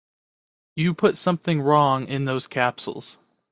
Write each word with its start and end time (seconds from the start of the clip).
You 0.75 0.95
put 0.95 1.15
something 1.15 1.61
wrong 1.61 2.07
in 2.07 2.25
those 2.25 2.47
capsules. 2.47 3.19